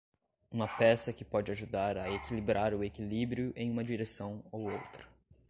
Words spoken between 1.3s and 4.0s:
ajudar a equilibrar o equilíbrio em uma